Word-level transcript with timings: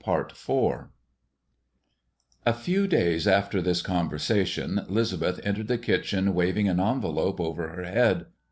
IV 0.01 0.33
A 2.43 2.53
few 2.53 2.87
days 2.87 3.27
after 3.27 3.61
this 3.61 3.83
conversation, 3.83 4.81
'Lisbeth 4.89 5.39
entered 5.45 5.67
the 5.67 5.77
kitchen 5.77 6.33
waving 6.33 6.67
an 6.67 6.79
envelope 6.79 7.39
over 7.39 7.69
her 7.69 7.83
head. 7.83 8.25